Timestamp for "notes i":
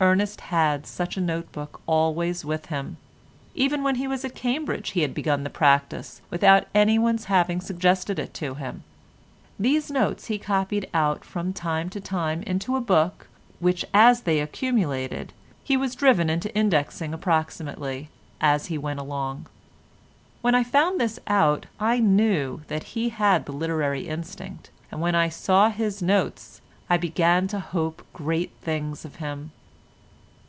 26.02-26.98